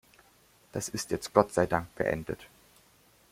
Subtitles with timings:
[0.71, 2.47] Das ist jetzt Gott sei Dank beendet.